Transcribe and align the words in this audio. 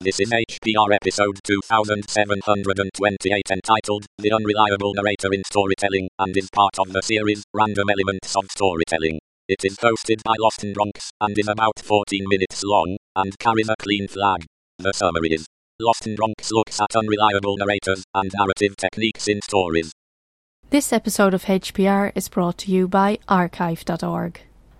This 0.00 0.20
is 0.20 0.30
HPR 0.30 0.94
episode 0.94 1.40
2728 1.42 3.50
entitled 3.50 4.06
The 4.18 4.32
Unreliable 4.32 4.94
Narrator 4.94 5.32
in 5.32 5.42
Storytelling 5.42 6.08
and 6.20 6.36
is 6.36 6.48
part 6.54 6.78
of 6.78 6.92
the 6.92 7.02
series 7.02 7.42
Random 7.52 7.90
Elements 7.90 8.36
of 8.36 8.44
Storytelling. 8.48 9.18
It 9.48 9.64
is 9.64 9.76
hosted 9.78 10.22
by 10.22 10.36
Lostnbronx 10.40 11.08
and 11.20 11.36
is 11.36 11.48
about 11.48 11.80
14 11.82 12.24
minutes 12.28 12.62
long 12.62 12.96
and 13.16 13.36
carries 13.40 13.68
a 13.68 13.74
clean 13.80 14.06
flag. 14.06 14.44
The 14.78 14.92
summary 14.92 15.32
is 15.32 15.46
Lostnbronx 15.82 16.52
looks 16.52 16.80
at 16.80 16.94
unreliable 16.94 17.56
narrators 17.56 18.04
and 18.14 18.30
narrative 18.38 18.76
techniques 18.76 19.26
in 19.26 19.42
stories. 19.42 19.90
This 20.70 20.92
episode 20.92 21.34
of 21.34 21.46
HPR 21.46 22.12
is 22.14 22.28
brought 22.28 22.58
to 22.58 22.70
you 22.70 22.86
by 22.86 23.18
archive.org. 23.26 24.42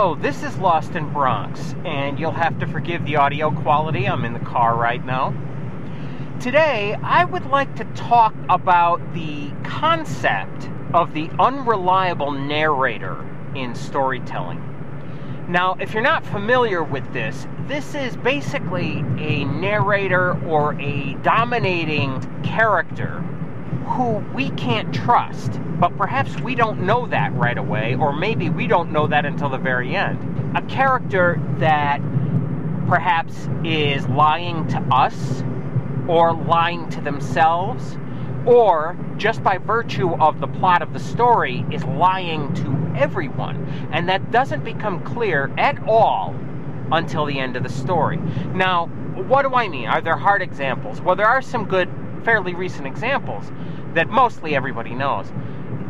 Hello, 0.00 0.14
this 0.14 0.42
is 0.42 0.54
Lostnbronx, 0.54 1.86
and 1.86 2.18
you'll 2.18 2.30
have 2.30 2.58
to 2.60 2.66
forgive 2.66 3.04
the 3.04 3.16
audio 3.16 3.50
quality. 3.50 4.08
I'm 4.08 4.24
in 4.24 4.32
the 4.32 4.40
car 4.40 4.74
right 4.74 5.04
now. 5.04 5.34
Today, 6.40 6.96
I 7.02 7.26
would 7.26 7.44
like 7.44 7.76
to 7.76 7.84
talk 7.84 8.34
about 8.48 9.12
the 9.12 9.50
concept 9.62 10.70
of 10.94 11.12
the 11.12 11.28
unreliable 11.38 12.30
narrator 12.30 13.22
in 13.54 13.74
storytelling. 13.74 14.64
Now, 15.50 15.76
if 15.78 15.92
you're 15.92 16.02
not 16.02 16.24
familiar 16.24 16.82
with 16.82 17.12
this, 17.12 17.46
this 17.66 17.94
is 17.94 18.16
basically 18.16 19.04
a 19.18 19.44
narrator 19.44 20.42
or 20.46 20.80
a 20.80 21.12
dominating 21.16 22.22
character 22.42 23.22
who 23.86 24.18
we 24.34 24.50
can't 24.50 24.94
trust. 24.94 25.60
But 25.78 25.96
perhaps 25.96 26.38
we 26.40 26.54
don't 26.54 26.82
know 26.82 27.06
that 27.06 27.32
right 27.34 27.56
away, 27.56 27.94
or 27.94 28.12
maybe 28.12 28.50
we 28.50 28.66
don't 28.66 28.92
know 28.92 29.06
that 29.06 29.24
until 29.24 29.48
the 29.48 29.58
very 29.58 29.96
end. 29.96 30.56
A 30.56 30.62
character 30.62 31.40
that 31.58 32.00
perhaps 32.86 33.48
is 33.64 34.06
lying 34.08 34.66
to 34.68 34.78
us, 34.90 35.42
or 36.08 36.32
lying 36.34 36.88
to 36.90 37.00
themselves, 37.00 37.96
or 38.46 38.96
just 39.16 39.42
by 39.42 39.58
virtue 39.58 40.14
of 40.14 40.40
the 40.40 40.48
plot 40.48 40.82
of 40.82 40.92
the 40.92 40.98
story 40.98 41.64
is 41.70 41.84
lying 41.84 42.52
to 42.54 42.92
everyone. 42.96 43.64
And 43.92 44.08
that 44.08 44.30
doesn't 44.30 44.64
become 44.64 45.04
clear 45.04 45.52
at 45.56 45.82
all 45.86 46.34
until 46.90 47.26
the 47.26 47.38
end 47.38 47.56
of 47.56 47.62
the 47.62 47.68
story. 47.68 48.16
Now, 48.54 48.86
what 49.28 49.42
do 49.42 49.54
I 49.54 49.68
mean? 49.68 49.86
Are 49.86 50.00
there 50.00 50.16
hard 50.16 50.42
examples? 50.42 51.00
Well, 51.00 51.14
there 51.14 51.28
are 51.28 51.42
some 51.42 51.66
good, 51.66 51.88
fairly 52.24 52.54
recent 52.54 52.86
examples 52.86 53.50
that 53.94 54.08
mostly 54.08 54.54
everybody 54.54 54.94
knows. 54.94 55.26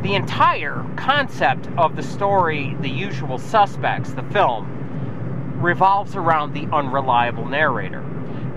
The 0.03 0.15
entire 0.15 0.87
concept 0.97 1.69
of 1.77 1.97
the 1.97 2.03
story, 2.03 2.77
The 2.81 2.89
Usual 2.89 3.39
Suspects, 3.39 4.13
the 4.13 4.23
film, 4.25 4.67
revolves 5.61 6.17
around 6.17 6.55
the 6.55 6.67
unreliable 6.75 7.47
narrator. 7.47 8.05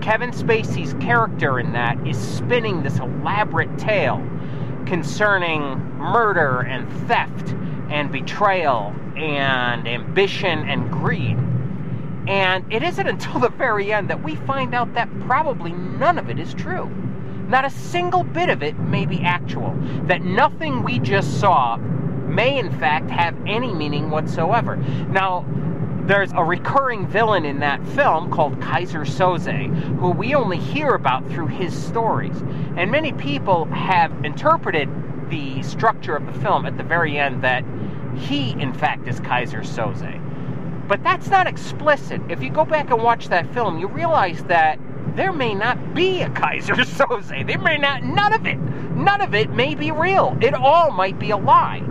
Kevin 0.00 0.30
Spacey's 0.30 0.94
character 0.94 1.58
in 1.58 1.72
that 1.72 2.06
is 2.06 2.16
spinning 2.16 2.82
this 2.82 2.98
elaborate 2.98 3.78
tale 3.78 4.26
concerning 4.86 5.78
murder 5.96 6.60
and 6.60 6.90
theft 7.06 7.54
and 7.90 8.10
betrayal 8.10 8.94
and 9.16 9.86
ambition 9.86 10.68
and 10.68 10.90
greed. 10.90 11.38
And 12.26 12.70
it 12.72 12.82
isn't 12.82 13.06
until 13.14 13.38
the 13.38 13.50
very 13.50 13.92
end 13.92 14.08
that 14.10 14.22
we 14.22 14.36
find 14.36 14.74
out 14.74 14.94
that 14.94 15.08
probably 15.20 15.72
none 15.72 16.18
of 16.18 16.30
it 16.30 16.38
is 16.38 16.54
true. 16.54 16.90
Not 17.48 17.64
a 17.64 17.70
single 17.70 18.24
bit 18.24 18.48
of 18.48 18.62
it 18.62 18.78
may 18.78 19.06
be 19.06 19.20
actual. 19.22 19.76
That 20.04 20.22
nothing 20.22 20.82
we 20.82 20.98
just 20.98 21.40
saw 21.40 21.76
may, 21.76 22.58
in 22.58 22.70
fact, 22.78 23.10
have 23.10 23.36
any 23.46 23.72
meaning 23.72 24.10
whatsoever. 24.10 24.76
Now, 24.76 25.44
there's 26.06 26.32
a 26.32 26.44
recurring 26.44 27.06
villain 27.06 27.44
in 27.44 27.60
that 27.60 27.86
film 27.88 28.30
called 28.30 28.60
Keyser 28.60 29.06
Söze, 29.06 29.98
who 29.98 30.10
we 30.10 30.34
only 30.34 30.58
hear 30.58 30.94
about 30.94 31.26
through 31.30 31.46
his 31.46 31.74
stories. 31.74 32.36
And 32.76 32.90
many 32.90 33.12
people 33.12 33.66
have 33.66 34.12
interpreted 34.24 34.88
the 35.30 35.62
structure 35.62 36.16
of 36.16 36.26
the 36.26 36.38
film 36.40 36.66
at 36.66 36.76
the 36.76 36.82
very 36.82 37.18
end 37.18 37.42
that 37.42 37.64
he, 38.16 38.50
in 38.60 38.72
fact, 38.72 39.08
is 39.08 39.20
Keyser 39.20 39.62
Söze. 39.62 40.20
But 40.86 41.02
that's 41.02 41.28
not 41.28 41.46
explicit. 41.46 42.20
If 42.28 42.42
you 42.42 42.50
go 42.50 42.64
back 42.64 42.90
and 42.90 43.02
watch 43.02 43.28
that 43.28 43.52
film, 43.54 43.78
you 43.78 43.88
realize 43.88 44.44
that 44.44 44.78
there 45.14 45.32
may 45.32 45.54
not 45.54 45.94
be 45.94 46.22
a 46.22 46.28
Keyser 46.30 46.74
Söze. 46.74 47.46
There 47.46 47.58
may 47.58 47.78
not, 47.78 48.02
none 48.02 48.32
of 48.32 48.46
it, 48.46 48.58
none 48.58 49.20
of 49.20 49.34
it 49.34 49.50
may 49.50 49.74
be 49.74 49.90
real. 49.90 50.36
It 50.40 50.54
all 50.54 50.90
might 50.90 51.18
be 51.18 51.30
a 51.30 51.36
lie 51.36 51.82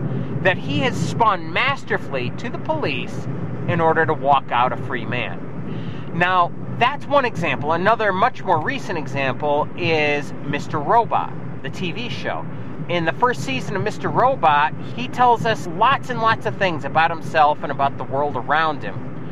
that 0.42 0.58
he 0.58 0.80
has 0.80 0.96
spun 0.96 1.54
masterfully 1.54 2.32
to 2.38 2.50
the 2.50 2.58
police 2.58 3.28
in 3.68 3.80
order 3.80 4.06
to 4.06 4.14
walk 4.14 4.52
out 4.52 4.74
a 4.74 4.78
free 4.78 5.06
man. 5.06 6.12
Now, 6.14 6.52
that's 6.80 7.06
one 7.06 7.24
example. 7.24 7.72
Another 7.72 8.12
much 8.12 8.44
more 8.44 8.60
recent 8.60 8.98
example 8.98 9.68
is 9.78 10.32
Mr. 10.44 10.86
Robot, 10.86 11.32
the 11.64 11.70
TV 11.70 12.10
show. 12.10 12.46
In 12.90 13.06
the 13.06 13.14
first 13.14 13.42
season 13.42 13.78
of 13.78 13.84
Mr. 13.84 14.14
Robot, 14.14 14.74
he 14.98 15.08
tells 15.08 15.46
us 15.46 15.66
lots 15.68 16.10
and 16.10 16.22
lots 16.22 16.46
of 16.46 16.58
things 16.58 16.84
about 16.84 17.10
himself 17.10 17.60
and 17.64 17.72
about 17.72 17.98
the 17.98 18.04
world 18.04 18.36
around 18.36 18.84
him. 18.84 19.23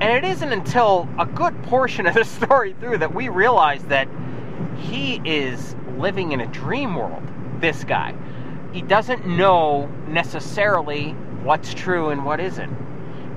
And 0.00 0.12
it 0.12 0.28
isn't 0.30 0.52
until 0.52 1.08
a 1.18 1.24
good 1.24 1.62
portion 1.62 2.06
of 2.06 2.14
the 2.14 2.24
story 2.36 2.74
through 2.80 2.98
that 2.98 3.14
we 3.14 3.28
realize 3.28 3.82
that 3.84 4.08
he 4.78 5.20
is 5.24 5.74
living 5.96 6.32
in 6.32 6.40
a 6.40 6.46
dream 6.46 6.94
world, 6.94 7.22
this 7.60 7.82
guy. 7.84 8.14
He 8.72 8.82
doesn't 8.82 9.26
know 9.26 9.86
necessarily 10.06 11.12
what's 11.42 11.72
true 11.72 12.10
and 12.10 12.26
what 12.26 12.40
isn't. 12.40 12.76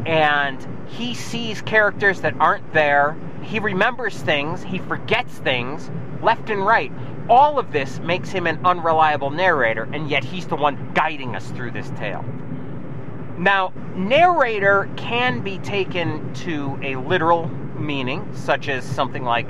And 0.06 0.68
he 0.90 1.14
sees 1.14 1.62
characters 1.62 2.22
that 2.22 2.36
aren't 2.40 2.74
there. 2.74 3.16
He 3.42 3.60
remembers 3.60 4.18
things, 4.18 4.62
he 4.62 4.80
forgets 4.80 5.38
things 5.40 5.90
left 6.22 6.50
and 6.50 6.66
right. 6.66 6.92
All 7.30 7.58
of 7.58 7.72
this 7.72 8.00
makes 8.00 8.30
him 8.30 8.48
an 8.48 8.60
unreliable 8.66 9.30
narrator, 9.30 9.88
and 9.94 10.10
yet 10.10 10.24
he's 10.24 10.48
the 10.48 10.56
one 10.56 10.92
guiding 10.94 11.36
us 11.36 11.50
through 11.52 11.72
this 11.72 11.90
tale. 11.92 12.26
Now, 13.40 13.72
narrator 13.96 14.90
can 14.98 15.40
be 15.40 15.60
taken 15.60 16.34
to 16.34 16.78
a 16.84 16.98
literal 16.98 17.48
meaning, 17.78 18.28
such 18.34 18.68
as 18.68 18.84
something 18.84 19.24
like 19.24 19.48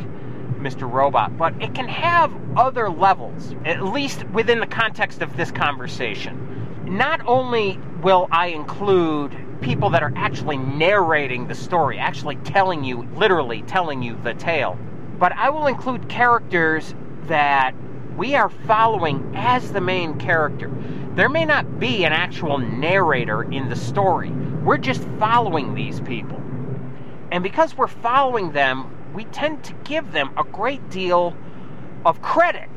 Mr. 0.60 0.90
Robot, 0.90 1.36
but 1.40 1.60
it 1.60 1.74
can 1.74 1.88
have 1.88 2.32
other 2.56 2.88
levels, 2.88 3.56
at 3.66 3.82
least 3.82 4.26
within 4.26 4.60
the 4.60 4.68
context 4.68 5.24
of 5.24 5.36
this 5.36 5.50
conversation. 5.50 6.86
Not 6.86 7.26
only 7.26 7.80
will 8.04 8.28
I 8.32 8.48
include 8.48 9.36
people 9.62 9.90
that 9.90 10.04
are 10.04 10.14
actually 10.16 10.58
narrating 10.58 11.48
the 11.48 11.56
story, 11.56 11.98
actually 11.98 12.36
telling 12.38 12.84
you, 12.84 13.08
literally 13.16 13.64
telling 13.64 14.04
you 14.04 14.20
the 14.24 14.36
tale, 14.36 14.78
but 15.18 15.32
I 15.32 15.50
will 15.50 15.66
include 15.66 16.08
characters 16.10 16.94
that 17.24 17.74
we 18.16 18.36
are 18.36 18.50
following 18.50 19.32
as 19.36 19.72
the 19.72 19.82
main 19.82 20.20
character. 20.20 20.70
There 21.20 21.28
may 21.28 21.44
not 21.44 21.82
be 21.82 22.06
an 22.06 22.14
actual 22.14 22.60
narrator 22.60 23.44
in 23.44 23.68
the 23.68 23.76
story. 23.76 24.30
We're 24.64 24.78
just 24.78 25.04
following 25.20 25.76
these 25.76 26.00
people. 26.00 26.42
And 27.30 27.44
because 27.44 27.76
we're 27.76 27.88
following 27.88 28.54
them, 28.54 28.90
we 29.14 29.26
tend 29.26 29.66
to 29.66 29.74
give 29.84 30.14
them 30.14 30.32
a 30.38 30.46
great 30.46 30.90
deal 30.90 31.36
of 32.06 32.22
credit. 32.22 32.70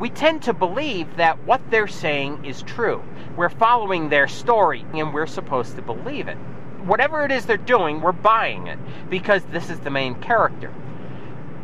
We 0.00 0.10
tend 0.10 0.42
to 0.42 0.52
believe 0.52 1.16
that 1.18 1.44
what 1.44 1.60
they're 1.70 1.86
saying 1.86 2.44
is 2.44 2.62
true. 2.62 3.04
We're 3.36 3.50
following 3.50 4.08
their 4.08 4.26
story 4.26 4.84
and 4.92 5.14
we're 5.14 5.28
supposed 5.28 5.76
to 5.76 5.82
believe 5.82 6.26
it. 6.26 6.38
Whatever 6.86 7.24
it 7.24 7.30
is 7.30 7.46
they're 7.46 7.56
doing, 7.56 8.00
we're 8.00 8.10
buying 8.10 8.66
it 8.66 8.80
because 9.08 9.44
this 9.52 9.70
is 9.70 9.78
the 9.78 9.90
main 9.90 10.16
character. 10.16 10.74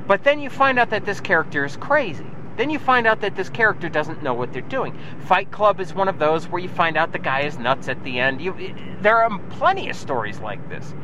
But 0.06 0.22
then 0.22 0.38
you 0.38 0.50
find 0.50 0.78
out 0.78 0.90
that 0.90 1.04
this 1.04 1.18
character 1.18 1.64
is 1.64 1.76
crazy. 1.76 2.30
Then 2.56 2.70
you 2.70 2.78
find 2.78 3.06
out 3.06 3.20
that 3.22 3.36
this 3.36 3.48
character 3.48 3.88
doesn't 3.88 4.22
know 4.22 4.34
what 4.34 4.52
they're 4.52 4.62
doing. 4.62 4.98
Fight 5.26 5.50
Club 5.50 5.80
is 5.80 5.94
one 5.94 6.08
of 6.08 6.18
those 6.18 6.48
where 6.48 6.60
you 6.60 6.68
find 6.68 6.96
out 6.96 7.12
the 7.12 7.18
guy 7.18 7.42
is 7.42 7.58
nuts 7.58 7.88
at 7.88 8.02
the 8.04 8.20
end. 8.20 8.40
You, 8.40 8.54
eh, 8.58 8.74
there 9.00 9.22
are 9.22 9.38
plenty 9.50 9.88
of 9.88 9.96
stories 9.96 10.38
like 10.40 10.68
this 10.68 10.94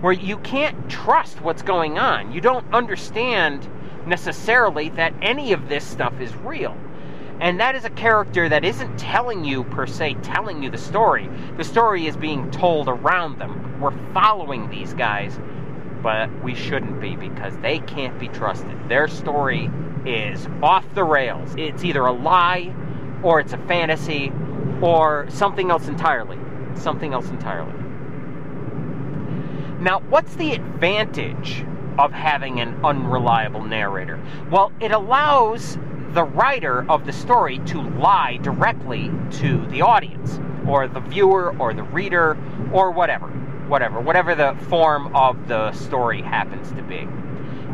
where 0.00 0.12
you 0.12 0.36
can't 0.38 0.90
trust 0.90 1.40
what's 1.40 1.62
going 1.62 1.98
on. 1.98 2.32
You 2.32 2.40
don't 2.40 2.72
understand 2.74 3.66
necessarily 4.06 4.90
that 4.90 5.14
any 5.22 5.52
of 5.52 5.68
this 5.68 5.84
stuff 5.84 6.20
is 6.20 6.34
real. 6.36 6.76
And 7.40 7.60
that 7.60 7.74
is 7.74 7.84
a 7.84 7.90
character 7.90 8.48
that 8.48 8.64
isn't 8.64 8.98
telling 8.98 9.44
you, 9.44 9.64
per 9.64 9.86
se, 9.86 10.14
telling 10.22 10.62
you 10.62 10.70
the 10.70 10.78
story. 10.78 11.28
The 11.56 11.64
story 11.64 12.06
is 12.06 12.16
being 12.16 12.50
told 12.50 12.88
around 12.88 13.38
them. 13.38 13.80
We're 13.80 13.96
following 14.12 14.70
these 14.70 14.94
guys, 14.94 15.38
but 16.02 16.30
we 16.42 16.54
shouldn't 16.54 17.00
be 17.00 17.14
because 17.16 17.56
they 17.58 17.80
can't 17.80 18.18
be 18.18 18.28
trusted. 18.28 18.88
Their 18.88 19.06
story 19.06 19.70
is 20.06 20.46
off 20.62 20.84
the 20.94 21.04
rails. 21.04 21.54
It's 21.58 21.84
either 21.84 22.06
a 22.06 22.12
lie, 22.12 22.74
or 23.22 23.40
it's 23.40 23.52
a 23.52 23.58
fantasy, 23.58 24.32
or 24.80 25.26
something 25.28 25.70
else 25.70 25.88
entirely. 25.88 26.38
Something 26.74 27.12
else 27.12 27.28
entirely. 27.28 27.72
Now, 29.80 30.00
what's 30.08 30.36
the 30.36 30.52
advantage 30.52 31.64
of 31.98 32.12
having 32.12 32.60
an 32.60 32.78
unreliable 32.84 33.62
narrator? 33.62 34.20
Well, 34.50 34.72
it 34.80 34.92
allows 34.92 35.78
the 36.12 36.24
writer 36.24 36.90
of 36.90 37.04
the 37.04 37.12
story 37.12 37.58
to 37.66 37.82
lie 37.82 38.38
directly 38.42 39.10
to 39.32 39.66
the 39.66 39.82
audience, 39.82 40.40
or 40.66 40.88
the 40.88 41.00
viewer, 41.00 41.54
or 41.58 41.74
the 41.74 41.82
reader, 41.82 42.38
or 42.72 42.90
whatever. 42.90 43.26
Whatever. 43.68 44.00
Whatever 44.00 44.34
the 44.34 44.56
form 44.68 45.14
of 45.14 45.48
the 45.48 45.72
story 45.72 46.22
happens 46.22 46.70
to 46.72 46.82
be. 46.82 47.06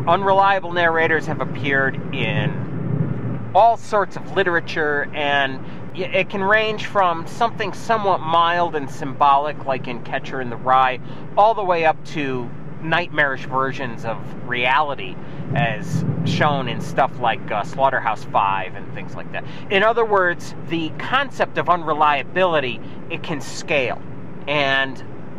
Unreliable 0.07 0.73
narrators 0.73 1.27
have 1.27 1.41
appeared 1.41 1.95
in 2.13 3.51
all 3.55 3.77
sorts 3.77 4.17
of 4.17 4.33
literature, 4.33 5.09
and 5.15 5.65
it 5.95 6.29
can 6.29 6.43
range 6.43 6.87
from 6.87 7.25
something 7.27 7.73
somewhat 7.73 8.19
mild 8.19 8.75
and 8.75 8.91
symbolic, 8.91 9.65
like 9.65 9.87
in 9.87 10.03
Catcher 10.03 10.41
in 10.41 10.51
the 10.51 10.57
Rye, 10.57 10.99
all 11.37 11.55
the 11.55 11.63
way 11.63 11.85
up 11.85 12.05
to 12.07 12.51
nightmarish 12.83 13.45
versions 13.45 14.05
of 14.05 14.19
reality, 14.49 15.15
as 15.55 16.05
shown 16.25 16.67
in 16.67 16.81
stuff 16.81 17.21
like 17.21 17.51
uh, 17.53 17.63
Slaughterhouse 17.63 18.25
Five 18.25 18.75
and 18.75 18.93
things 18.95 19.15
like 19.15 19.31
that. 19.31 19.45
In 19.71 19.85
other 19.85 20.05
words, 20.05 20.55
the 20.69 20.91
concept 20.99 21.59
of 21.59 21.69
unreliability 21.69 22.81
it 23.09 23.23
can 23.23 23.41
scale, 23.41 24.03
and 24.49 24.97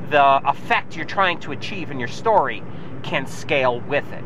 the 0.09 0.41
effect 0.47 0.95
you're 0.95 1.05
trying 1.05 1.39
to 1.41 1.51
achieve 1.51 1.91
in 1.91 1.99
your 1.99 2.07
story 2.07 2.63
can 3.01 3.25
scale 3.27 3.81
with 3.81 4.09
it. 4.13 4.23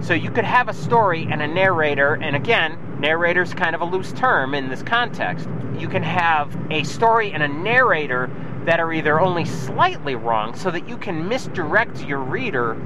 So 0.00 0.14
you 0.14 0.30
could 0.30 0.44
have 0.44 0.68
a 0.68 0.74
story 0.74 1.26
and 1.30 1.42
a 1.42 1.46
narrator, 1.48 2.14
and 2.14 2.36
again, 2.36 2.78
narrator 3.00 3.42
is 3.42 3.52
kind 3.52 3.74
of 3.74 3.80
a 3.80 3.84
loose 3.84 4.12
term 4.12 4.54
in 4.54 4.68
this 4.68 4.82
context. 4.82 5.48
You 5.76 5.88
can 5.88 6.02
have 6.02 6.56
a 6.70 6.84
story 6.84 7.32
and 7.32 7.42
a 7.42 7.48
narrator 7.48 8.30
that 8.64 8.80
are 8.80 8.92
either 8.92 9.20
only 9.20 9.44
slightly 9.44 10.14
wrong 10.14 10.54
so 10.54 10.70
that 10.70 10.88
you 10.88 10.96
can 10.96 11.28
misdirect 11.28 12.04
your 12.04 12.20
reader, 12.20 12.76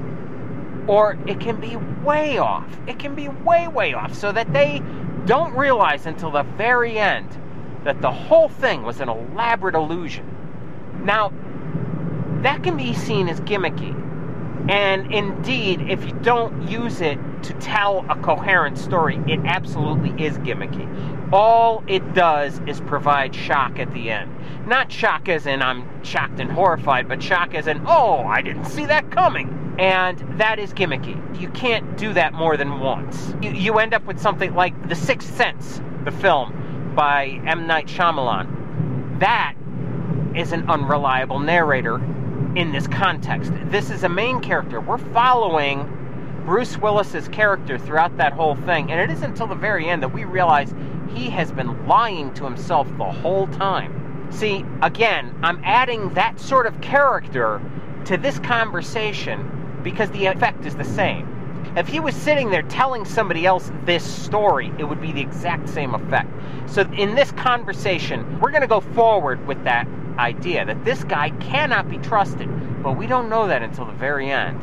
or 0.87 1.17
it 1.27 1.39
can 1.39 1.59
be 1.59 1.75
way 2.03 2.37
off. 2.37 2.67
It 2.87 2.99
can 2.99 3.15
be 3.15 3.29
way, 3.29 3.67
way 3.67 3.93
off 3.93 4.13
so 4.13 4.31
that 4.31 4.51
they 4.53 4.81
don't 5.25 5.53
realize 5.55 6.05
until 6.05 6.31
the 6.31 6.43
very 6.43 6.97
end 6.97 7.29
that 7.83 8.01
the 8.01 8.11
whole 8.11 8.49
thing 8.49 8.83
was 8.83 9.01
an 9.01 9.09
elaborate 9.09 9.75
illusion. 9.75 10.25
Now, 11.03 11.31
that 12.41 12.63
can 12.63 12.77
be 12.77 12.93
seen 12.93 13.29
as 13.29 13.39
gimmicky. 13.41 14.02
And 14.69 15.13
indeed, 15.13 15.81
if 15.89 16.05
you 16.05 16.13
don't 16.21 16.69
use 16.69 17.01
it 17.01 17.19
to 17.43 17.53
tell 17.55 18.05
a 18.09 18.15
coherent 18.15 18.77
story, 18.77 19.19
it 19.27 19.41
absolutely 19.45 20.11
is 20.23 20.37
gimmicky. 20.39 20.87
All 21.33 21.83
it 21.87 22.13
does 22.13 22.61
is 22.65 22.79
provide 22.81 23.35
shock 23.35 23.77
at 23.79 23.93
the 23.93 24.09
end. 24.09 24.31
Not 24.65 24.89
shock 24.89 25.27
as 25.27 25.45
in 25.45 25.61
I'm 25.61 26.03
shocked 26.03 26.39
and 26.39 26.49
horrified, 26.49 27.09
but 27.09 27.21
shock 27.21 27.53
as 27.53 27.67
in, 27.67 27.83
oh, 27.85 28.19
I 28.19 28.41
didn't 28.41 28.65
see 28.65 28.85
that 28.85 29.11
coming. 29.11 29.75
And 29.79 30.19
that 30.39 30.59
is 30.59 30.73
gimmicky. 30.73 31.41
You 31.41 31.49
can't 31.49 31.97
do 31.97 32.13
that 32.13 32.33
more 32.33 32.55
than 32.55 32.79
once. 32.79 33.33
You, 33.41 33.51
you 33.51 33.79
end 33.79 33.93
up 33.93 34.05
with 34.05 34.19
something 34.19 34.53
like 34.53 34.87
The 34.87 34.95
Sixth 34.95 35.35
Sense, 35.35 35.81
the 36.05 36.11
film 36.11 36.93
by 36.95 37.41
M. 37.45 37.67
Night 37.67 37.87
Shyamalan. 37.87 39.19
That 39.19 39.55
is 40.35 40.51
an 40.53 40.69
unreliable 40.69 41.39
narrator 41.39 41.99
in 42.55 42.71
this 42.71 42.87
context. 42.87 43.51
This 43.65 43.89
is 43.89 44.03
a 44.03 44.09
main 44.09 44.39
character. 44.39 44.79
We're 44.79 44.97
following 44.97 45.89
Bruce 46.45 46.77
Willis's 46.77 47.27
character 47.29 47.77
throughout 47.77 48.17
that 48.17 48.33
whole 48.33 48.55
thing, 48.55 48.91
and 48.91 48.99
it 48.99 49.09
isn't 49.11 49.31
until 49.31 49.47
the 49.47 49.55
very 49.55 49.89
end 49.89 50.03
that 50.03 50.13
we 50.13 50.25
realize 50.25 50.73
he 51.13 51.29
has 51.29 51.51
been 51.51 51.87
lying 51.87 52.33
to 52.35 52.43
himself 52.43 52.87
the 52.97 53.11
whole 53.11 53.47
time. 53.47 54.27
See, 54.31 54.65
again, 54.81 55.33
I'm 55.41 55.61
adding 55.63 56.13
that 56.13 56.39
sort 56.39 56.67
of 56.67 56.79
character 56.81 57.61
to 58.05 58.17
this 58.17 58.39
conversation 58.39 59.79
because 59.83 60.11
the 60.11 60.25
effect 60.25 60.65
is 60.65 60.75
the 60.75 60.83
same. 60.83 61.29
If 61.75 61.87
he 61.87 61.99
was 61.99 62.13
sitting 62.15 62.51
there 62.51 62.61
telling 62.63 63.05
somebody 63.05 63.45
else 63.45 63.71
this 63.85 64.03
story, 64.03 64.71
it 64.77 64.83
would 64.83 65.01
be 65.01 65.11
the 65.11 65.21
exact 65.21 65.69
same 65.69 65.95
effect. 65.95 66.29
So, 66.67 66.81
in 66.93 67.15
this 67.15 67.31
conversation, 67.31 68.39
we're 68.39 68.51
going 68.51 68.61
to 68.61 68.67
go 68.67 68.81
forward 68.81 69.47
with 69.47 69.63
that 69.63 69.87
idea 70.17 70.65
that 70.65 70.83
this 70.85 71.03
guy 71.03 71.29
cannot 71.31 71.89
be 71.89 71.97
trusted, 71.97 72.49
but 72.83 72.93
we 72.93 73.07
don't 73.07 73.29
know 73.29 73.47
that 73.47 73.61
until 73.61 73.85
the 73.85 73.93
very 73.93 74.29
end. 74.31 74.59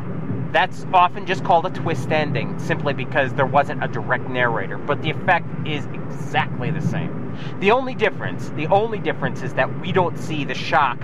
That's 0.53 0.85
often 0.93 1.27
just 1.27 1.45
called 1.45 1.67
a 1.67 1.71
twist 1.71 2.11
ending, 2.11 2.59
simply 2.59 2.93
because 2.93 3.33
there 3.35 3.47
wasn't 3.47 3.85
a 3.85 3.89
direct 3.89 4.29
narrator, 4.29 4.79
but 4.79 5.03
the 5.03 5.11
effect 5.11 5.47
is 5.67 5.85
exactly 5.87 6.71
the 6.71 6.81
same. 6.81 7.39
The 7.61 7.71
only 7.71 7.95
difference, 7.95 8.51
the 8.51 8.67
only 8.67 8.99
difference 8.99 9.43
is 9.43 9.55
that 9.55 9.81
we 9.81 9.93
don't 9.93 10.19
see 10.19 10.45
the 10.45 10.55
shock 10.55 11.01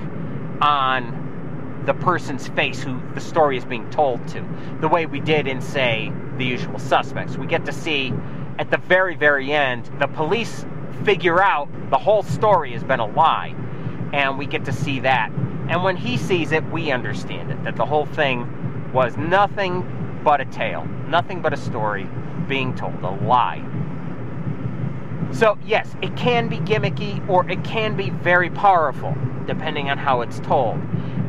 on 0.61 1.83
the 1.87 1.95
person's 1.95 2.49
face 2.49 2.83
who 2.83 3.01
the 3.15 3.21
story 3.21 3.57
is 3.57 3.65
being 3.65 3.89
told 3.91 4.27
to, 4.29 4.45
the 4.81 4.89
way 4.89 5.07
we 5.07 5.21
did 5.21 5.47
in, 5.47 5.61
say, 5.61 6.13
The 6.37 6.45
Usual 6.45 6.79
Suspects. 6.81 7.37
We 7.37 7.47
get 7.47 7.65
to 7.67 7.73
see 7.73 8.13
at 8.59 8.71
the 8.71 8.79
very, 8.79 9.15
very 9.15 9.53
end 9.53 9.89
the 10.01 10.09
police 10.09 10.67
figure 11.05 11.41
out 11.41 11.69
the 11.91 11.99
whole 11.99 12.25
story 12.25 12.73
has 12.73 12.83
been 12.83 13.01
a 13.01 13.07
lie, 13.07 13.55
and 14.13 14.39
we 14.39 14.47
get 14.47 14.65
to 14.65 14.73
see 14.73 15.01
that. 15.01 15.31
And 15.69 15.83
when 15.83 15.97
he 15.97 16.17
sees 16.17 16.53
it, 16.53 16.65
we 16.71 16.91
understand 16.91 17.51
it 17.51 17.63
that 17.65 17.77
the 17.77 17.87
whole 17.87 18.07
thing 18.07 18.93
was 18.93 19.17
nothing 19.17 20.21
but 20.23 20.41
a 20.41 20.45
tale, 20.47 20.85
nothing 21.09 21.43
but 21.43 21.53
a 21.53 21.57
story 21.57 22.09
being 22.49 22.75
told, 22.75 22.95
a 23.03 23.11
lie. 23.11 23.65
So, 25.33 25.59
yes, 25.65 25.95
it 26.03 26.17
can 26.17 26.49
be 26.49 26.59
gimmicky 26.59 27.27
or 27.29 27.49
it 27.51 27.65
can 27.65 27.97
be 27.97 28.11
very 28.11 28.51
powerful, 28.51 29.15
depending 29.47 29.91
on 29.91 29.99
how 29.99 30.21
it's 30.21 30.39
told. 30.41 30.81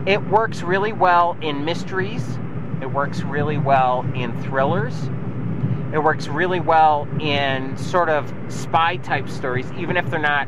It 0.05 0.23
works 0.29 0.61
really 0.61 0.93
well 0.93 1.35
in 1.41 1.65
mysteries, 1.65 2.23
it 2.81 2.91
works 2.91 3.21
really 3.21 3.57
well 3.57 4.05
in 4.15 4.39
thrillers, 4.43 5.09
it 5.93 6.03
works 6.03 6.27
really 6.27 6.59
well 6.59 7.07
in 7.19 7.75
sort 7.77 8.09
of 8.09 8.31
spy 8.49 8.97
type 8.97 9.29
stories, 9.29 9.71
even 9.73 9.97
if 9.97 10.09
they're 10.09 10.19
not 10.19 10.47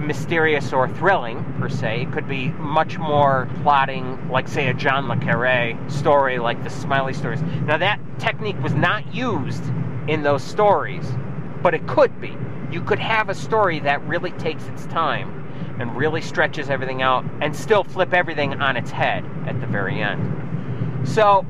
mysterious 0.00 0.72
or 0.72 0.88
thrilling 0.88 1.44
per 1.58 1.68
se. 1.68 2.02
It 2.02 2.12
could 2.12 2.26
be 2.26 2.48
much 2.48 2.98
more 2.98 3.48
plotting, 3.62 4.28
like 4.30 4.48
say 4.48 4.68
a 4.68 4.74
John 4.74 5.08
le 5.08 5.16
Carre 5.18 5.78
story, 5.88 6.38
like 6.38 6.62
the 6.64 6.70
Smiley 6.70 7.12
stories. 7.12 7.42
Now 7.42 7.76
that 7.76 8.00
technique 8.18 8.60
was 8.62 8.74
not 8.74 9.14
used 9.14 9.62
in 10.08 10.22
those 10.22 10.42
stories, 10.42 11.06
but 11.62 11.74
it 11.74 11.86
could 11.86 12.20
be. 12.20 12.36
You 12.70 12.80
could 12.80 12.98
have 12.98 13.28
a 13.28 13.34
story 13.34 13.80
that 13.80 14.02
really 14.06 14.32
takes 14.32 14.66
its 14.66 14.86
time 14.86 15.36
and 15.78 15.96
really 15.96 16.20
stretches 16.20 16.70
everything 16.70 17.02
out 17.02 17.24
and 17.40 17.54
still 17.54 17.84
flip 17.84 18.12
everything 18.14 18.54
on 18.60 18.76
its 18.76 18.90
head 18.90 19.24
at 19.46 19.60
the 19.60 19.66
very 19.66 20.00
end. 20.00 21.08
So 21.08 21.46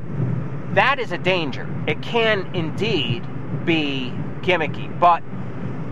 that 0.73 0.99
is 0.99 1.12
a 1.12 1.19
danger. 1.19 1.69
It 1.87 2.02
can 2.02 2.54
indeed 2.54 3.25
be 3.64 4.12
gimmicky, 4.40 4.99
but 4.99 5.21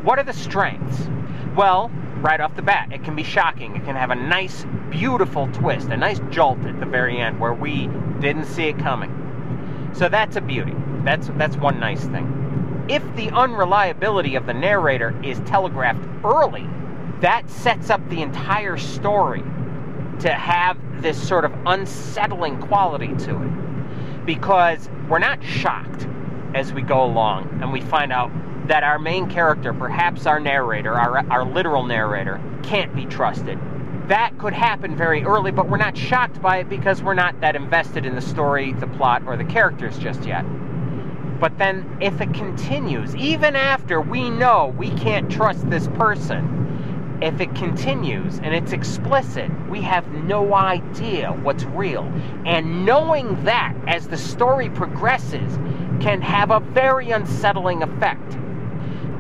what 0.05 0.19
are 0.19 0.25
the 0.25 0.33
strengths? 0.33 1.09
Well, 1.57 1.91
right 2.21 2.41
off 2.41 2.57
the 2.57 2.63
bat. 2.63 2.93
It 2.93 3.05
can 3.05 3.15
be 3.15 3.23
shocking. 3.23 3.77
It 3.77 3.85
can 3.85 3.97
have 3.97 4.11
a 4.11 4.15
nice, 4.15 4.67
beautiful 4.91 5.49
twist, 5.53 5.89
a 5.89 5.97
nice 5.97 6.21
jolt 6.31 6.65
at 6.65 6.81
the 6.81 6.87
very 6.87 7.19
end 7.19 7.41
where 7.41 7.55
we 7.55 7.89
didn't 8.21 8.47
see 8.47 8.65
it 8.65 8.79
coming. 8.79 9.91
So 9.95 10.09
that's 10.09 10.37
a 10.37 10.41
beauty. 10.41 10.75
That's 11.05 11.29
that's 11.37 11.57
one 11.57 11.81
nice 11.81 12.05
thing. 12.05 12.87
If 12.89 13.03
the 13.17 13.31
unreliability 13.31 14.35
of 14.35 14.47
the 14.47 14.55
narrator 14.55 15.15
is 15.23 15.39
telegraphed 15.41 16.07
early, 16.25 16.67
that 17.21 17.49
sets 17.49 17.91
up 17.91 18.07
the 18.09 18.23
entire 18.23 18.77
story 18.77 19.43
to 20.21 20.31
have 20.33 20.77
this 21.03 21.29
sort 21.29 21.45
of 21.45 21.53
unsettling 21.67 22.61
quality 22.61 23.15
to 23.25 23.43
it. 23.43 24.27
Because 24.27 24.89
we're 25.09 25.19
not 25.19 25.43
shocked 25.43 26.07
as 26.55 26.73
we 26.73 26.83
go 26.83 27.05
along 27.05 27.61
and 27.63 27.73
we 27.73 27.81
find 27.81 28.13
out 28.13 28.31
that 28.69 28.85
our 28.85 28.99
main 28.99 29.29
character, 29.29 29.73
perhaps 29.73 30.27
our 30.27 30.39
narrator, 30.39 30.95
our, 30.95 31.19
our 31.31 31.45
literal 31.45 31.85
narrator, 31.85 32.41
can't 32.63 32.95
be 32.95 33.07
trusted. 33.07 33.59
That 34.09 34.39
could 34.39 34.53
happen 34.53 34.97
very 34.97 35.25
early, 35.25 35.51
but 35.51 35.69
we're 35.69 35.77
not 35.79 35.97
shocked 35.97 36.41
by 36.41 36.59
it 36.59 36.69
because 36.69 37.03
we're 37.03 37.15
not 37.15 37.41
that 37.41 37.57
invested 37.57 38.07
in 38.07 38.15
the 38.15 38.21
story, 38.21 38.73
the 38.75 38.87
plot, 38.87 39.23
or 39.27 39.37
the 39.37 39.45
characters 39.45 39.99
just 39.99 40.25
yet. 40.25 40.43
But 41.41 41.57
then, 41.59 41.99
if 42.01 42.21
it 42.21 42.35
continues, 42.35 43.15
even 43.17 43.55
after 43.55 44.01
we 44.01 44.29
know 44.29 44.75
we 44.77 44.91
can't 44.91 45.31
trust 45.31 45.69
this 45.71 45.87
person, 45.89 47.19
if 47.23 47.41
it 47.41 47.55
continues 47.55 48.39
and 48.39 48.55
it's 48.55 48.73
explicit, 48.73 49.51
we 49.69 49.81
have 49.83 50.07
no 50.09 50.55
idea 50.55 51.33
what's 51.43 51.65
real. 51.65 52.03
And 52.47 52.85
knowing 52.85 53.45
that 53.45 53.75
as 53.87 54.09
the 54.09 54.17
story 54.17 54.71
progresses 54.71 55.57
can 56.01 56.23
have 56.23 56.51
a 56.51 56.61
very 56.61 57.11
unsettling 57.11 57.83
effect. 57.83 58.37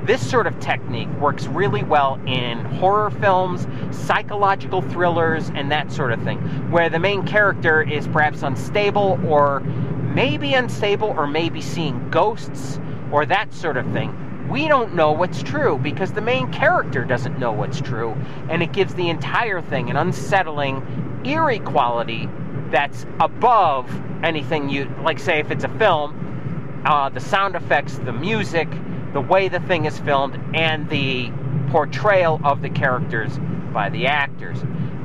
This 0.08 0.26
sort 0.26 0.46
of 0.46 0.58
technique 0.58 1.10
works 1.20 1.46
really 1.48 1.82
well 1.82 2.18
in 2.26 2.64
horror 2.64 3.10
films, 3.10 3.66
psychological 3.90 4.80
thrillers, 4.80 5.50
and 5.50 5.70
that 5.70 5.92
sort 5.92 6.14
of 6.14 6.22
thing, 6.22 6.38
where 6.70 6.88
the 6.88 6.98
main 6.98 7.26
character 7.26 7.82
is 7.82 8.08
perhaps 8.08 8.42
unstable 8.42 9.20
or 9.26 9.60
maybe 9.60 10.54
unstable 10.54 11.08
or 11.08 11.26
maybe 11.26 11.60
seeing 11.60 12.08
ghosts 12.08 12.80
or 13.12 13.26
that 13.26 13.52
sort 13.52 13.76
of 13.76 13.84
thing 13.92 14.14
we 14.48 14.66
don't 14.66 14.94
know 14.94 15.12
what's 15.12 15.42
true 15.42 15.76
because 15.76 16.12
the 16.12 16.22
main 16.22 16.50
character 16.50 17.04
doesn't 17.04 17.38
know 17.38 17.52
what's 17.52 17.82
true, 17.82 18.16
and 18.48 18.62
it 18.62 18.72
gives 18.72 18.94
the 18.94 19.10
entire 19.10 19.60
thing 19.60 19.90
an 19.90 19.96
unsettling, 19.98 21.20
eerie 21.26 21.58
quality 21.58 22.30
that's 22.70 23.04
above 23.20 23.90
anything 24.24 24.70
you 24.70 24.90
like. 25.02 25.18
Say, 25.18 25.38
if 25.38 25.50
it's 25.50 25.64
a 25.64 25.68
film, 25.76 26.82
uh, 26.86 27.10
the 27.10 27.20
sound 27.20 27.56
effects, 27.56 27.98
the 27.98 28.12
music, 28.14 28.68
the 29.12 29.20
way 29.20 29.48
the 29.48 29.60
thing 29.60 29.84
is 29.84 29.98
filmed, 29.98 30.38
and 30.54 30.88
the 30.88 31.30
portrayal 31.70 32.40
of 32.44 32.62
the 32.62 32.70
characters 32.70 33.38
by 33.72 33.88
the 33.90 34.06
actors, 34.06 34.58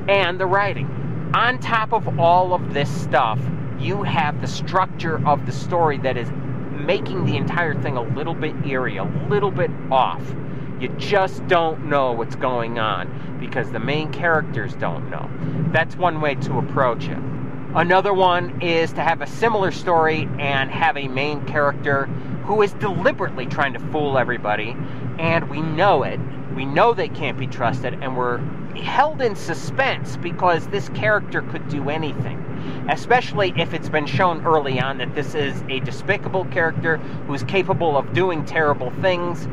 and 0.08 0.40
the 0.40 0.46
writing. 0.46 0.88
On 1.34 1.60
top 1.60 1.94
of 1.94 2.20
all 2.20 2.54
of 2.54 2.74
this 2.74 2.90
stuff, 2.90 3.40
you 3.80 4.04
have 4.04 4.40
the 4.42 4.48
structure 4.48 5.26
of 5.28 5.46
the 5.46 5.52
story 5.52 5.98
that 6.00 6.16
is 6.18 6.30
making 6.72 7.26
the 7.26 7.38
entire 7.38 7.80
thing 7.82 7.98
a 7.98 8.02
little 8.02 8.34
bit 8.34 8.54
eerie, 8.66 8.98
a 8.98 9.04
little 9.30 9.52
bit 9.52 9.72
off. 9.92 10.24
You 10.80 10.90
just 10.98 11.46
don't 11.48 11.86
know 11.86 12.12
what's 12.12 12.36
going 12.36 12.80
on 12.80 13.38
because 13.40 13.72
the 13.72 13.80
main 13.80 14.12
characters 14.12 14.76
don't 14.76 15.10
know. 15.10 15.30
That's 15.72 15.96
one 15.96 16.22
way 16.22 16.36
to 16.36 16.58
approach 16.58 17.08
it. 17.08 17.18
Another 17.76 18.14
one 18.14 18.62
is 18.62 18.94
to 18.94 19.02
have 19.02 19.22
a 19.22 19.28
similar 19.28 19.72
story 19.72 20.30
and 20.38 20.70
have 20.70 20.96
a 20.96 21.08
main 21.08 21.46
character 21.46 22.06
who 22.46 22.62
is 22.62 22.74
deliberately 22.74 23.48
trying 23.48 23.74
to 23.74 23.80
fool 23.80 24.18
everybody, 24.18 24.76
and 25.18 25.50
we 25.50 25.62
know 25.62 26.04
it. 26.04 26.20
We 26.56 26.66
know 26.66 26.94
they 26.94 27.10
can't 27.10 27.38
be 27.38 27.48
trusted, 27.48 27.98
and 28.02 28.16
we're 28.16 28.38
held 28.76 29.22
in 29.22 29.36
suspense 29.36 30.18
because 30.18 30.68
this 30.68 30.90
character 30.90 31.42
could 31.42 31.68
do 31.70 31.90
anything 31.90 32.44
especially 32.90 33.54
if 33.58 33.74
it's 33.74 33.90
been 33.90 34.06
shown 34.06 34.46
early 34.46 34.80
on 34.80 34.98
that 34.98 35.16
this 35.16 35.36
is 35.36 35.62
a 35.70 35.80
despicable 35.82 36.46
character 36.46 36.98
who's 37.28 37.44
capable 37.44 37.98
of 37.98 38.14
doing 38.14 38.46
terrible 38.46 38.92
things. 39.02 39.46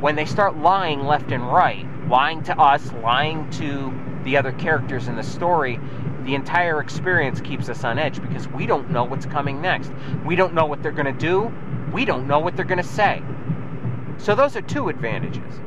When 0.00 0.16
they 0.16 0.24
start 0.24 0.56
lying 0.56 1.00
left 1.00 1.32
and 1.32 1.46
right, 1.46 1.86
lying 2.08 2.42
to 2.44 2.58
us, 2.58 2.92
lying 3.02 3.48
to 3.52 3.92
the 4.24 4.36
other 4.36 4.52
characters 4.52 5.08
in 5.08 5.16
the 5.16 5.22
story, 5.22 5.78
the 6.24 6.34
entire 6.34 6.80
experience 6.80 7.40
keeps 7.40 7.68
us 7.68 7.84
on 7.84 7.98
edge 7.98 8.20
because 8.20 8.48
we 8.48 8.66
don't 8.66 8.90
know 8.90 9.04
what's 9.04 9.26
coming 9.26 9.60
next. 9.60 9.90
We 10.24 10.36
don't 10.36 10.54
know 10.54 10.66
what 10.66 10.82
they're 10.82 10.92
going 10.92 11.06
to 11.06 11.12
do. 11.12 11.52
We 11.92 12.04
don't 12.04 12.26
know 12.26 12.38
what 12.38 12.56
they're 12.56 12.64
going 12.64 12.82
to 12.82 12.88
say. 12.88 13.22
So, 14.18 14.34
those 14.34 14.56
are 14.56 14.62
two 14.62 14.88
advantages. 14.88 15.60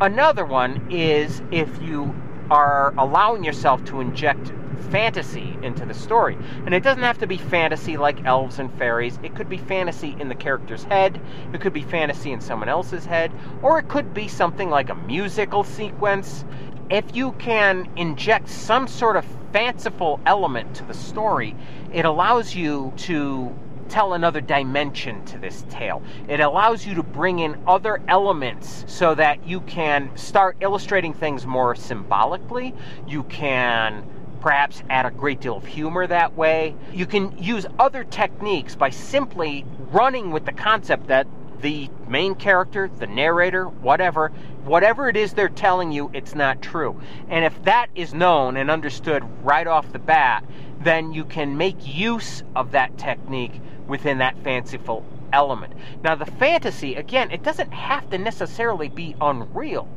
Another 0.00 0.44
one 0.44 0.90
is 0.90 1.42
if 1.50 1.68
you 1.82 2.14
are 2.50 2.94
allowing 2.98 3.44
yourself 3.44 3.84
to 3.86 4.00
inject 4.00 4.52
fantasy 4.90 5.56
into 5.62 5.84
the 5.84 5.94
story. 5.94 6.36
And 6.66 6.74
it 6.74 6.82
doesn't 6.82 7.02
have 7.02 7.18
to 7.18 7.26
be 7.26 7.36
fantasy 7.36 7.96
like 7.96 8.24
elves 8.24 8.58
and 8.58 8.72
fairies. 8.78 9.18
It 9.22 9.34
could 9.34 9.48
be 9.48 9.56
fantasy 9.56 10.16
in 10.18 10.28
the 10.28 10.34
character's 10.34 10.84
head, 10.84 11.20
it 11.52 11.60
could 11.60 11.72
be 11.72 11.82
fantasy 11.82 12.32
in 12.32 12.40
someone 12.40 12.68
else's 12.68 13.04
head, 13.04 13.32
or 13.62 13.78
it 13.78 13.88
could 13.88 14.14
be 14.14 14.28
something 14.28 14.70
like 14.70 14.90
a 14.90 14.94
musical 14.94 15.64
sequence. 15.64 16.44
If 16.90 17.16
you 17.16 17.32
can 17.32 17.88
inject 17.96 18.48
some 18.50 18.86
sort 18.88 19.16
of 19.16 19.24
fanciful 19.52 20.20
element 20.26 20.74
to 20.76 20.84
the 20.84 20.92
story, 20.92 21.56
it 21.92 22.04
allows 22.04 22.54
you 22.54 22.92
to 22.98 23.56
tell 23.88 24.12
another 24.12 24.40
dimension 24.40 25.24
to 25.24 25.38
this 25.38 25.64
tale. 25.70 26.02
It 26.28 26.40
allows 26.40 26.86
you 26.86 26.94
to 26.96 27.02
bring 27.02 27.38
in 27.38 27.62
other 27.66 28.02
elements 28.06 28.84
so 28.86 29.14
that 29.14 29.46
you 29.46 29.60
can 29.62 30.14
start 30.16 30.56
illustrating 30.60 31.14
things 31.14 31.46
more 31.46 31.74
symbolically. 31.74 32.74
You 33.06 33.22
can 33.24 34.04
perhaps 34.40 34.82
add 34.90 35.06
a 35.06 35.10
great 35.10 35.40
deal 35.40 35.56
of 35.56 35.64
humor 35.64 36.06
that 36.06 36.36
way. 36.36 36.76
You 36.92 37.06
can 37.06 37.38
use 37.38 37.64
other 37.78 38.04
techniques 38.04 38.74
by 38.74 38.90
simply 38.90 39.64
running 39.90 40.32
with 40.32 40.44
the 40.44 40.52
concept 40.52 41.06
that 41.06 41.26
the 41.60 41.88
main 42.08 42.34
character, 42.34 42.90
the 42.98 43.06
narrator, 43.06 43.66
whatever, 43.68 44.28
whatever 44.64 45.08
it 45.08 45.16
is 45.16 45.32
they're 45.32 45.48
telling 45.48 45.92
you, 45.92 46.10
it's 46.12 46.34
not 46.34 46.62
true. 46.62 47.00
And 47.28 47.44
if 47.44 47.62
that 47.64 47.88
is 47.94 48.14
known 48.14 48.56
and 48.56 48.70
understood 48.70 49.24
right 49.42 49.66
off 49.66 49.92
the 49.92 49.98
bat, 49.98 50.44
then 50.80 51.12
you 51.12 51.24
can 51.24 51.56
make 51.56 51.76
use 51.80 52.42
of 52.54 52.72
that 52.72 52.98
technique 52.98 53.60
within 53.86 54.18
that 54.18 54.36
fanciful 54.44 55.04
element. 55.32 55.72
Now, 56.02 56.14
the 56.14 56.26
fantasy, 56.26 56.94
again, 56.94 57.30
it 57.30 57.42
doesn't 57.42 57.72
have 57.72 58.08
to 58.10 58.18
necessarily 58.18 58.88
be 58.88 59.16
unreal. 59.20 59.88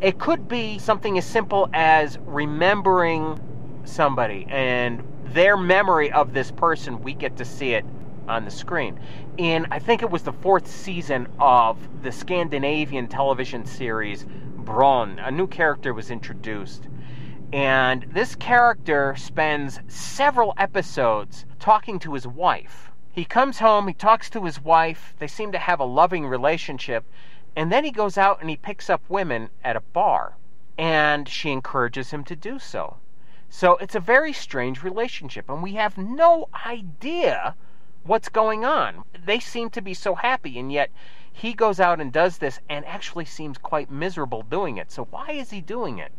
It 0.00 0.18
could 0.18 0.48
be 0.48 0.78
something 0.78 1.16
as 1.18 1.24
simple 1.24 1.68
as 1.72 2.18
remembering 2.26 3.40
somebody 3.84 4.46
and 4.50 5.02
their 5.26 5.56
memory 5.56 6.10
of 6.12 6.32
this 6.32 6.50
person, 6.50 7.02
we 7.02 7.14
get 7.14 7.36
to 7.36 7.44
see 7.44 7.72
it 7.72 7.84
on 8.28 8.44
the 8.44 8.50
screen. 8.50 8.98
In, 9.36 9.66
I 9.70 9.78
think 9.78 10.02
it 10.02 10.10
was 10.10 10.22
the 10.22 10.32
fourth 10.32 10.66
season 10.66 11.28
of 11.38 11.78
the 12.02 12.12
Scandinavian 12.12 13.08
television 13.08 13.64
series 13.64 14.26
Bron, 14.56 15.20
a 15.20 15.30
new 15.30 15.46
character 15.46 15.94
was 15.94 16.10
introduced. 16.10 16.88
And 17.52 18.02
this 18.12 18.34
character 18.34 19.14
spends 19.16 19.78
several 19.86 20.54
episodes 20.56 21.46
talking 21.60 22.00
to 22.00 22.14
his 22.14 22.26
wife. 22.26 22.90
He 23.12 23.24
comes 23.24 23.60
home, 23.60 23.86
he 23.86 23.94
talks 23.94 24.28
to 24.30 24.44
his 24.44 24.60
wife, 24.60 25.14
they 25.18 25.28
seem 25.28 25.52
to 25.52 25.58
have 25.58 25.78
a 25.78 25.84
loving 25.84 26.26
relationship, 26.26 27.04
and 27.54 27.70
then 27.70 27.84
he 27.84 27.90
goes 27.92 28.18
out 28.18 28.40
and 28.40 28.50
he 28.50 28.56
picks 28.56 28.90
up 28.90 29.02
women 29.08 29.50
at 29.62 29.76
a 29.76 29.80
bar. 29.80 30.36
And 30.76 31.28
she 31.28 31.52
encourages 31.52 32.10
him 32.10 32.24
to 32.24 32.36
do 32.36 32.58
so. 32.58 32.96
So 33.48 33.76
it's 33.76 33.94
a 33.94 34.00
very 34.00 34.32
strange 34.32 34.82
relationship, 34.82 35.48
and 35.48 35.62
we 35.62 35.74
have 35.74 35.96
no 35.96 36.48
idea 36.66 37.54
what's 38.06 38.28
going 38.28 38.64
on. 38.64 39.04
They 39.24 39.40
seem 39.40 39.70
to 39.70 39.80
be 39.80 39.94
so 39.94 40.14
happy, 40.14 40.58
and 40.58 40.72
yet 40.72 40.90
he 41.32 41.52
goes 41.52 41.80
out 41.80 42.00
and 42.00 42.12
does 42.12 42.38
this 42.38 42.60
and 42.68 42.84
actually 42.86 43.24
seems 43.24 43.58
quite 43.58 43.90
miserable 43.90 44.42
doing 44.42 44.76
it. 44.78 44.90
So 44.90 45.04
why 45.10 45.32
is 45.32 45.50
he 45.50 45.60
doing 45.60 45.98
it? 45.98 46.12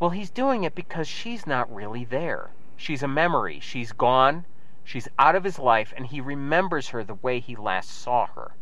Well, 0.00 0.10
he's 0.10 0.30
doing 0.30 0.64
it 0.64 0.74
because 0.74 1.06
she's 1.06 1.46
not 1.46 1.72
really 1.72 2.04
there. 2.04 2.50
She's 2.76 3.02
a 3.02 3.08
memory. 3.08 3.60
She's 3.60 3.92
gone. 3.92 4.44
She's 4.82 5.08
out 5.18 5.36
of 5.36 5.44
his 5.44 5.58
life, 5.58 5.94
and 5.96 6.06
he 6.06 6.20
remembers 6.20 6.88
her 6.88 7.04
the 7.04 7.14
way 7.14 7.38
he 7.38 7.54
last 7.54 7.90
saw 7.90 8.26
her. 8.26 8.56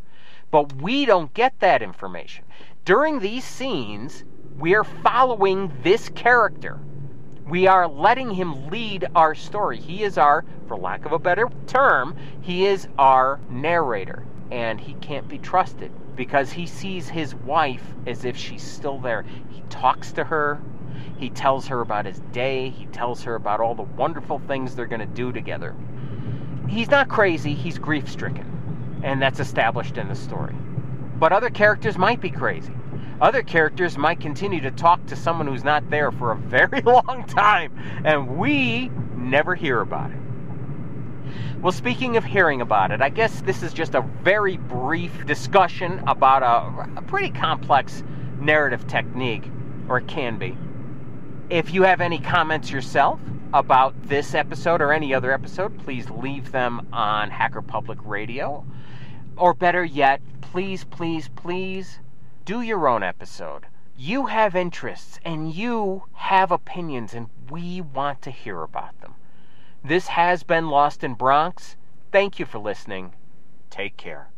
But 0.50 0.74
we 0.74 1.06
don't 1.06 1.32
get 1.32 1.58
that 1.60 1.82
information. 1.82 2.44
During 2.84 3.20
these 3.20 3.44
scenes, 3.44 4.24
we 4.58 4.74
are 4.74 4.84
following 4.84 5.72
this 5.82 6.08
character 6.10 6.80
we 7.52 7.66
are 7.66 7.86
letting 7.86 8.30
him 8.30 8.70
lead 8.70 9.06
our 9.14 9.34
story. 9.34 9.78
He 9.78 10.04
is 10.04 10.16
our, 10.16 10.42
for 10.66 10.74
lack 10.74 11.04
of 11.04 11.12
a 11.12 11.18
better 11.18 11.50
term, 11.66 12.16
he 12.40 12.64
is 12.64 12.88
our 12.96 13.40
narrator. 13.50 14.24
And 14.50 14.80
he 14.80 14.94
can't 14.94 15.28
be 15.28 15.36
trusted 15.36 15.92
because 16.16 16.50
he 16.50 16.64
sees 16.64 17.10
his 17.10 17.34
wife 17.34 17.84
as 18.06 18.24
if 18.24 18.38
she's 18.38 18.62
still 18.62 18.98
there. 18.98 19.26
He 19.50 19.62
talks 19.68 20.12
to 20.12 20.24
her, 20.24 20.62
he 21.18 21.28
tells 21.28 21.66
her 21.66 21.82
about 21.82 22.06
his 22.06 22.20
day, 22.32 22.70
he 22.70 22.86
tells 22.86 23.22
her 23.24 23.34
about 23.34 23.60
all 23.60 23.74
the 23.74 23.82
wonderful 23.82 24.38
things 24.38 24.74
they're 24.74 24.86
going 24.86 25.06
to 25.06 25.14
do 25.14 25.30
together. 25.30 25.74
He's 26.70 26.88
not 26.88 27.10
crazy, 27.10 27.52
he's 27.52 27.76
grief 27.76 28.08
stricken. 28.08 29.00
And 29.04 29.20
that's 29.20 29.40
established 29.40 29.98
in 29.98 30.08
the 30.08 30.14
story. 30.14 30.54
But 31.18 31.32
other 31.32 31.50
characters 31.50 31.98
might 31.98 32.22
be 32.22 32.30
crazy. 32.30 32.72
Other 33.22 33.44
characters 33.44 33.96
might 33.96 34.18
continue 34.18 34.60
to 34.62 34.72
talk 34.72 35.06
to 35.06 35.14
someone 35.14 35.46
who's 35.46 35.62
not 35.62 35.88
there 35.90 36.10
for 36.10 36.32
a 36.32 36.36
very 36.36 36.80
long 36.84 37.24
time, 37.28 37.72
and 38.04 38.36
we 38.36 38.90
never 39.14 39.54
hear 39.54 39.80
about 39.80 40.10
it. 40.10 40.16
Well, 41.60 41.70
speaking 41.70 42.16
of 42.16 42.24
hearing 42.24 42.60
about 42.60 42.90
it, 42.90 43.00
I 43.00 43.10
guess 43.10 43.40
this 43.42 43.62
is 43.62 43.72
just 43.72 43.94
a 43.94 44.00
very 44.24 44.56
brief 44.56 45.24
discussion 45.24 46.02
about 46.08 46.42
a, 46.42 46.98
a 46.98 47.02
pretty 47.02 47.30
complex 47.30 48.02
narrative 48.40 48.88
technique, 48.88 49.44
or 49.88 49.98
it 49.98 50.08
can 50.08 50.36
be. 50.36 50.58
If 51.48 51.72
you 51.72 51.84
have 51.84 52.00
any 52.00 52.18
comments 52.18 52.72
yourself 52.72 53.20
about 53.54 53.94
this 54.08 54.34
episode 54.34 54.82
or 54.82 54.92
any 54.92 55.14
other 55.14 55.30
episode, 55.30 55.78
please 55.78 56.10
leave 56.10 56.50
them 56.50 56.88
on 56.92 57.30
Hacker 57.30 57.62
Public 57.62 58.00
Radio. 58.04 58.66
Or 59.36 59.54
better 59.54 59.84
yet, 59.84 60.20
please, 60.40 60.82
please, 60.82 61.28
please 61.36 62.00
do 62.44 62.60
your 62.60 62.88
own 62.88 63.02
episode. 63.02 63.66
You 63.96 64.26
have 64.26 64.56
interests 64.56 65.18
and 65.24 65.52
you 65.52 66.04
have 66.14 66.50
opinions, 66.50 67.14
and 67.14 67.28
we 67.50 67.80
want 67.80 68.22
to 68.22 68.30
hear 68.30 68.62
about 68.62 69.00
them. 69.00 69.14
This 69.84 70.08
has 70.08 70.42
been 70.42 70.64
Lostnbronx. 70.64 71.76
Thank 72.10 72.38
you 72.38 72.46
for 72.46 72.58
listening. 72.58 73.14
Take 73.70 73.96
care. 73.96 74.28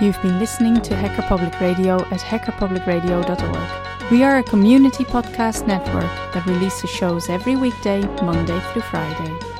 You've 0.00 0.22
been 0.22 0.38
listening 0.38 0.80
to 0.80 0.96
Hacker 0.96 1.22
Public 1.22 1.60
Radio 1.60 1.96
at 1.96 2.20
hackerpublicradio.org. 2.20 4.10
We 4.10 4.22
are 4.22 4.38
a 4.38 4.42
community 4.42 5.04
podcast 5.04 5.66
network 5.66 6.10
that 6.32 6.46
releases 6.46 6.88
shows 6.88 7.28
every 7.28 7.56
weekday, 7.56 8.00
Monday 8.22 8.58
through 8.72 8.82
Friday. 8.82 9.59